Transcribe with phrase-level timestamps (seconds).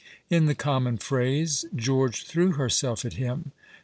[0.31, 3.51] In the common phrase, George threw herself at him.